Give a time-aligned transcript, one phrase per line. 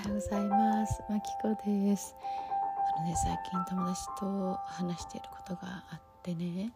[0.00, 1.02] はようございます。
[1.10, 2.16] まきこです。
[2.96, 6.72] あのね最近友達と話していることがあってね。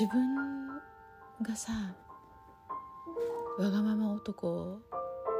[0.00, 0.66] 自分
[1.42, 1.72] がさ
[3.56, 4.80] わがまま男を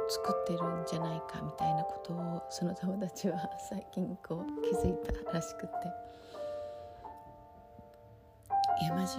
[0.07, 3.37] 作ってるんじゃないかみたいなことをその友達は
[3.69, 5.73] 最近こう気づいたらしくて。
[8.79, 9.17] いやマジ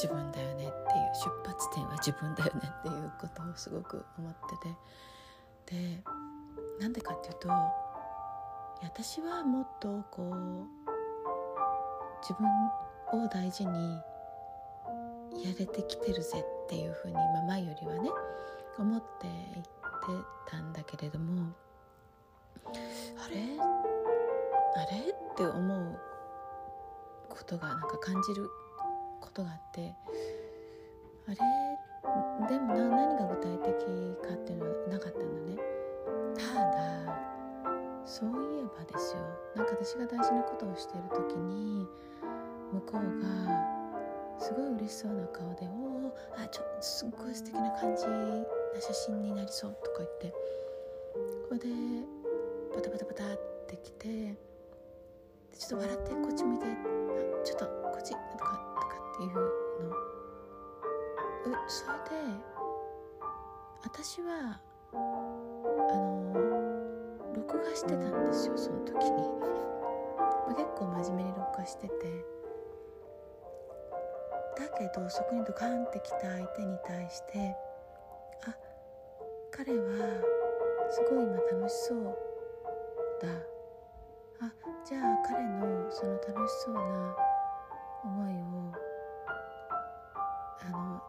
[0.00, 0.72] 自分だよねっていう
[1.14, 5.76] 出発点は自分だよねっていうことをすごく思ってて。
[5.76, 6.02] で
[6.80, 7.48] なんでかっていうと
[8.82, 10.66] 私はもっとこう
[12.22, 12.32] 自
[13.12, 13.94] 分を大事に
[15.44, 18.10] やれてきてるぜっていうふうに、まあ、前よりはね
[18.78, 19.68] 思っていって
[20.50, 21.52] たんだけれども
[22.66, 22.70] あ
[23.28, 23.36] れ？
[24.76, 24.96] あれ？
[25.10, 26.00] って思う
[27.28, 28.48] ことがなんか感じる
[29.20, 29.94] ことがあって
[31.28, 31.36] あれ？
[32.48, 33.74] でもな何が具体的
[34.26, 35.58] かっていうのはなかったんだね。
[36.34, 36.74] ただ
[38.06, 39.22] そういえばですよ。
[39.54, 41.86] なんか私が大事なことをしている時に
[42.72, 43.28] 向こうが
[44.38, 48.44] すごい嬉しそうな顔で「おおあちょっとすっごい素敵な感じな
[48.80, 50.32] 写真になりそう」とか言って
[51.48, 51.66] これで
[52.74, 54.34] バタバタバタってきて
[55.58, 56.66] ちょっと笑ってこっち見て
[57.44, 58.14] ちょっとこっち
[59.20, 59.40] ていうの。
[59.42, 59.50] う
[61.68, 62.40] それで
[63.82, 64.60] 私は
[64.92, 64.96] あ
[65.96, 66.32] の
[67.36, 69.28] 録画してたんですよその時に。
[70.56, 71.94] 結構真面目に録画してて。
[74.56, 77.56] だけどそこにドカンってきた相手に対して
[78.46, 78.54] あ
[79.50, 79.80] 彼は
[80.90, 82.04] すごい今楽しそう
[83.22, 83.28] だ。
[84.42, 84.52] あ
[84.84, 87.16] じゃあ彼のその楽しそうな
[88.04, 88.89] 思いを
[90.66, 91.00] あのなん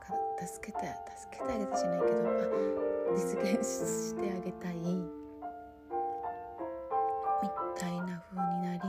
[0.00, 0.14] か
[0.46, 2.32] 助けて助けてあげたじゃないけどあ
[3.16, 5.10] 実現してあげたいみ
[7.76, 8.80] たいな風になり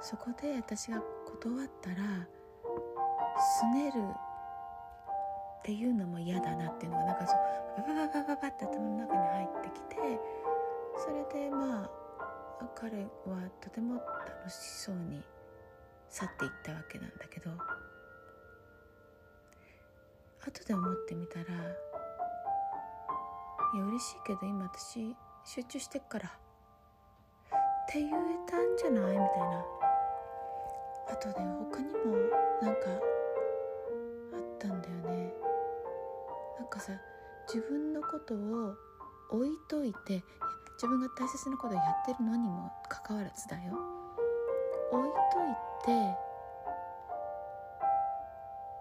[0.00, 1.96] そこで私が断ったら
[3.60, 4.00] すねる
[5.60, 9.96] っていうのも嫌だなっていうのがなんかそうババババババって頭の中に入ってきて
[10.98, 11.90] それでまあ
[12.74, 15.22] 彼はとても楽しそうに
[16.10, 17.50] 去っていったわけなんだけど
[20.46, 21.48] 後で思ってみたらい
[23.78, 26.30] や嬉しいけど今私集中してっからっ
[27.88, 28.12] て言え
[28.50, 29.12] たんじゃない？
[29.12, 29.64] みたいな。
[31.10, 31.34] あとね
[31.70, 32.16] 他にも
[32.62, 35.34] なんかあったんだよね。
[36.58, 36.92] なんかさ
[37.46, 38.74] 自分のことを
[39.30, 40.22] 置いといて
[40.76, 43.78] 自分が大切なことをやってるのにもかかわらずだよ。
[44.90, 45.10] 置い
[45.84, 45.92] とい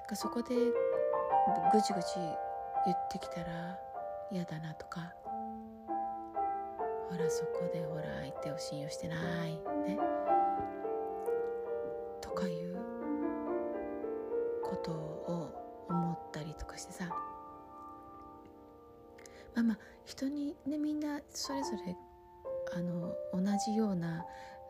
[0.09, 0.55] てそこで
[1.71, 2.15] ぐちぐち
[2.85, 3.77] 言ってきたら
[4.31, 5.13] 嫌だなとか。
[7.09, 9.15] ほらそこでほら相手を信用してな
[9.47, 9.51] い。
[9.87, 9.99] ね。
[12.21, 12.77] とかいう
[14.63, 17.05] ことを思ったりとかしてさ。
[19.55, 21.95] まあまあ人にねみんなそれぞれ
[22.75, 24.25] あの同じような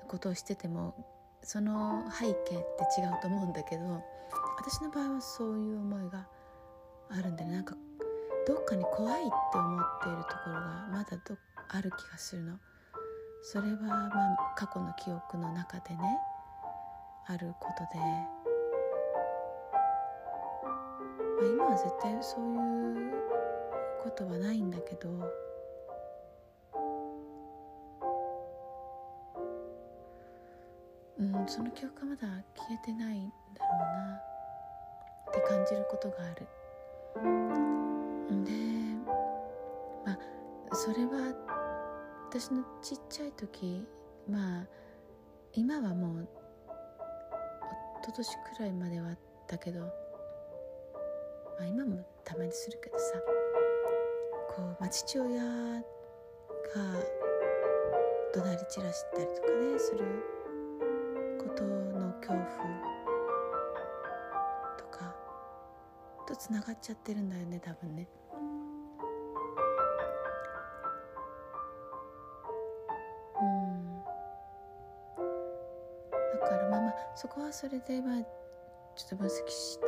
[0.08, 0.94] ことをしてても
[1.42, 2.56] その背景って
[3.02, 4.04] 違うと思うんだけど
[4.58, 6.28] 私の場合はそういう思いが
[7.10, 7.76] あるんで、ね、なんか
[8.48, 11.38] どっかに怖いって思っているところがまだど
[11.70, 12.60] ある気がするの。
[13.46, 16.18] それはまあ過去の記憶の中でね
[17.28, 18.06] あることで、ま
[21.42, 23.14] あ、今は絶対そういう
[24.02, 25.10] ことはないんだけど
[31.20, 34.22] うんその記憶がまだ消えてないんだろうな
[35.32, 36.48] って感じることがある。
[37.16, 38.52] で
[40.06, 41.34] まあそれは
[42.30, 43.86] 私のちっちゃい時
[44.30, 44.68] まあ
[45.54, 46.28] 今はもう
[48.02, 49.88] 一昨年くらいまではあったけど、ま
[51.62, 53.04] あ、今もたまにするけどさ
[54.56, 55.82] こう、まあ、父親が
[58.34, 60.06] 怒鳴り散らしたりとかねする
[61.40, 62.93] ことの恐怖
[66.26, 68.08] とつながっちゃってるんだよね多分ね。
[73.42, 74.04] うん
[76.42, 78.22] だからまあまあそこはそれでまあ
[78.96, 79.86] ちょっと分析して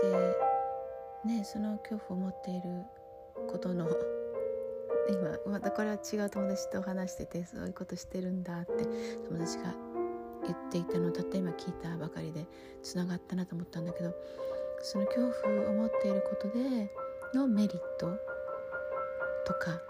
[1.26, 2.84] ねその恐怖を持っている
[3.50, 3.88] ことの
[5.10, 8.86] 今またこれは違う友達と話しててそういうことしてるんだって
[9.30, 9.74] 友達が
[10.44, 12.46] 言っていたのをたった今聞いたばかりで
[12.84, 14.14] つながったなと思ったんだけど
[14.86, 16.92] その恐怖を持っていることで
[17.34, 18.06] のメリット
[19.48, 19.82] とか、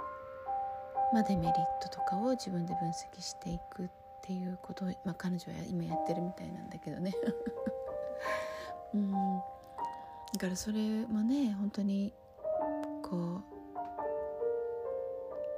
[1.14, 3.90] まあ、デメリットとかを自分で分析していくっ
[4.24, 7.14] ていうことを、まあ、彼女は今やってるみたいなんだけどね。
[8.96, 9.12] うん。
[9.12, 9.20] だ
[10.40, 12.14] からそれもね本当に
[13.04, 13.42] こ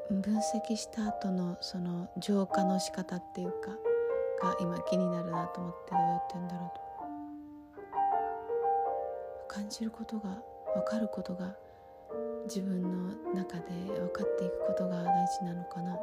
[0.09, 3.69] う分析した後のその浄化の仕方っていうか
[4.41, 6.86] が今気になるなと思ってどうやってんだろうと。
[9.47, 10.41] 感じることが
[10.75, 11.55] 分かることが
[12.45, 15.97] 自分の中で分かっていくことが大事なのかな。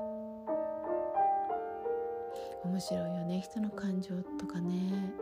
[2.64, 5.12] 面白いよね人の感情とかね。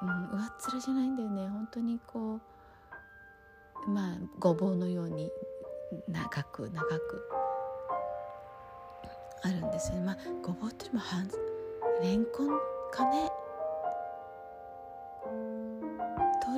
[0.00, 1.48] うん上っ面じゃないんだよね。
[1.48, 2.40] 本当にこ
[3.86, 5.30] うまあごぼうのように
[6.08, 7.28] 長く長く。
[9.42, 10.02] あるんですよね。
[10.02, 11.06] まあごぼうっていうのも
[12.02, 12.48] レンコン
[12.90, 13.27] かね。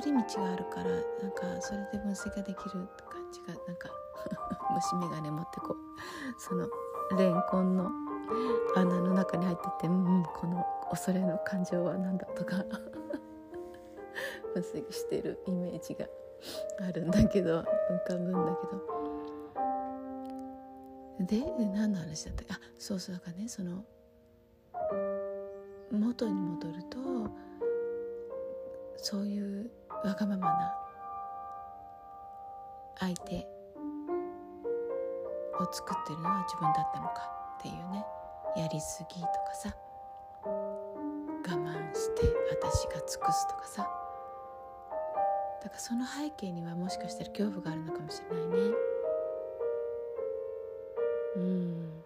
[0.05, 0.89] り道があるから
[1.21, 3.89] なんかそれで分析ができる感じがなんか
[4.75, 5.75] 虫眼鏡持ってこう。
[6.39, 6.67] その
[7.17, 7.89] レンコンの
[8.75, 12.63] 穴の中に入ってて、うん、この恐れの感情は何だとか。
[14.53, 16.05] 分析してるイメージが
[16.85, 17.63] あるんだけど浮
[18.05, 19.01] かぶんだけど。
[21.19, 21.39] で
[21.71, 22.55] 何の話だった？
[22.55, 23.85] あそうそうだからねその
[25.91, 26.97] 元に戻ると
[28.97, 29.71] そういう
[30.03, 30.73] わがままな
[32.99, 33.47] 相手
[35.59, 38.05] を作ってるのは自分だったのかっていうね。
[38.57, 39.75] やりすぎとかさ。
[40.43, 43.87] 我慢して私が尽くすとかさ。
[45.63, 48.75] だからその背景にはもしかしたら恐怖があるのかもしれないね。
[51.35, 52.03] うん。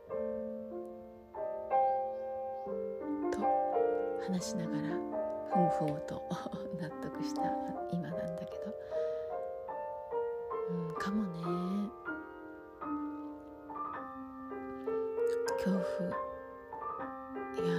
[3.31, 3.39] と
[4.27, 5.14] 話しながら
[5.51, 6.21] ふむふむと
[6.79, 7.41] 納得した
[7.91, 8.73] 今なんだけど。
[10.69, 11.91] うんかもね。
[15.57, 16.35] 恐怖。
[17.61, 17.73] や、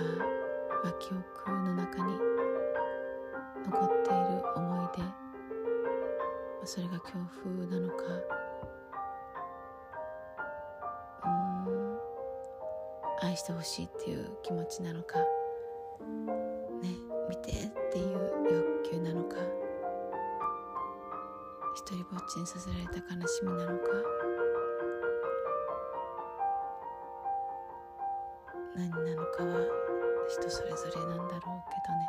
[0.83, 2.19] まあ、記憶の中に
[3.65, 4.89] 残っている思い
[6.63, 8.05] 出、それが恐怖なのか。
[11.25, 11.99] うん。
[13.23, 15.19] 愛してほしいっていう気持ちなのか。
[21.87, 23.85] 一りぼっちにさせられた悲しみなのか？
[28.75, 29.65] 何なのかは
[30.29, 32.09] 人それぞれなんだろうけどね。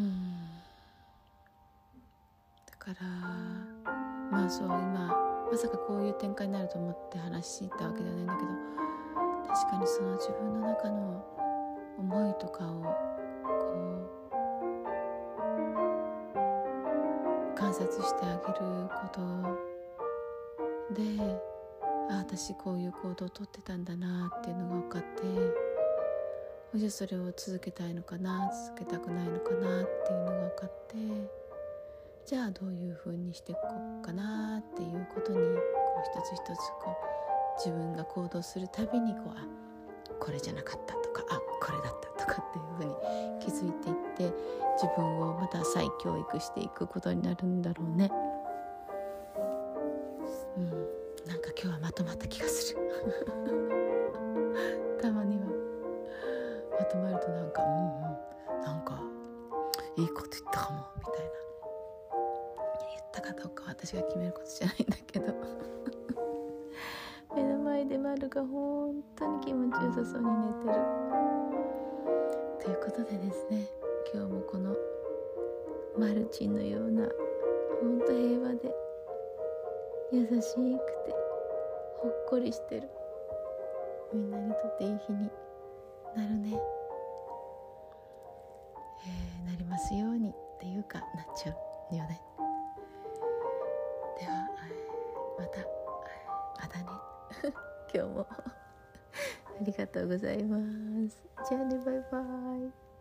[0.00, 0.48] うん。
[2.64, 3.06] だから
[4.30, 5.14] まあそう今
[5.52, 8.48] まさかこういう展開になると思って話したわけではないんだけど
[9.54, 11.22] 確かにその自分の中の
[11.98, 13.11] 思いとかを
[17.62, 19.20] 観察してあげること。
[20.92, 21.02] で
[22.10, 25.22] あ私こういう行動をとってたんだなっていうのが分かって。
[26.74, 30.96] じゃあそれを続けたいのかな続けたくないのかなっていうのが分かって。
[32.26, 33.60] じゃあどういうふうにしていこ
[34.00, 35.56] うかなっていうことにこう
[36.18, 39.46] 一つ一つこう自分が行動するたびにこうあ
[40.18, 42.94] これじゃなかったとかあこれだったとかっていうふうに
[43.40, 48.10] 気づいていって自分をまた再教育していくことになるんだろうね。
[50.56, 50.70] うん。
[51.26, 52.80] なんか今日はまとまった気がする。
[55.00, 55.46] たまには
[56.78, 57.70] まとまるとなんかうん
[58.56, 58.62] うん。
[58.62, 59.00] なんか
[59.96, 61.30] いいこと言ったかもみたいな。
[62.94, 65.34] 言ったかどうか私が決めることじゃないんだけど。
[67.34, 70.74] 目の前で丸が本当に気持ちよさそうに寝てる。
[72.60, 73.81] ということでですね
[74.14, 74.76] 今日もこの
[75.98, 77.08] マルチンのような
[77.80, 78.74] 本当平和で
[80.12, 80.60] 優しく
[81.06, 81.14] て
[81.96, 82.88] ほっこりしてる
[84.12, 85.30] みんなにとっていい日に
[86.14, 86.60] なるね、
[89.06, 91.56] えー、なりますようにっていうかなっちゃ
[91.90, 92.20] うよね。
[94.20, 94.46] では
[95.38, 95.60] また
[96.60, 96.84] またね。
[97.94, 98.26] 今日も。
[98.28, 100.58] ありがとうございま
[101.08, 101.18] す。
[101.48, 102.20] じゃあねバイバ
[102.58, 102.91] イ。